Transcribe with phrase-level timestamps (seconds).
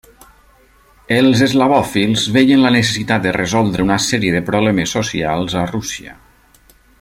[1.17, 6.17] Els eslavòfils veien la necessitat de resoldre una sèrie de problemes socials a Rússia.